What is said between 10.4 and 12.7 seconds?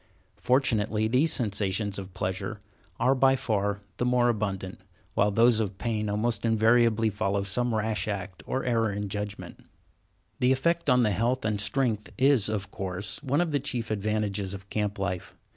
effect on the health and strength is,